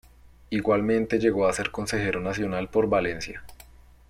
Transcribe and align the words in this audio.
Igualmente 0.49 1.19
llegó 1.19 1.45
a 1.47 1.53
ser 1.53 1.69
Consejero 1.69 2.21
Nacional 2.21 2.69
por 2.69 2.89
Valencia. 2.89 3.43